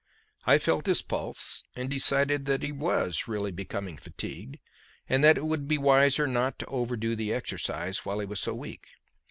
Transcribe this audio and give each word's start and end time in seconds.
I 0.47 0.57
felt 0.57 0.87
his 0.87 1.03
pulse, 1.03 1.63
and 1.75 1.87
decided 1.87 2.45
that 2.45 2.63
he 2.63 2.71
was 2.71 3.27
really 3.27 3.51
becoming 3.51 3.97
fatigued, 3.97 4.57
and 5.07 5.23
that 5.23 5.37
it 5.37 5.45
would 5.45 5.67
be 5.67 5.77
wiser 5.77 6.25
not 6.25 6.57
to 6.57 6.65
overdo 6.65 7.15
the 7.15 7.31
exercise 7.31 8.03
while 8.03 8.17
he 8.19 8.25
was 8.25 8.39
so 8.39 8.55
weak. 8.55 8.87